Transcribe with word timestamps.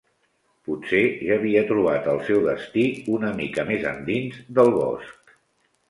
Potser 0.69 1.01
ja 1.27 1.35
havia 1.41 1.63
trobat 1.73 2.09
el 2.15 2.23
seu 2.31 2.41
destí 2.49 2.87
una 3.19 3.33
mica 3.43 3.69
més 3.71 3.89
endins 3.95 4.45
del 4.61 4.77
bosc. 4.83 5.35